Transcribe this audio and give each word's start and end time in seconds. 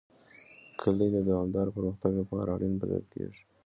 کلي 0.81 1.07
د 1.11 1.17
دوامداره 1.27 1.75
پرمختګ 1.77 2.11
لپاره 2.21 2.49
اړین 2.55 2.73
بلل 2.81 3.03
کېږي. 3.13 3.41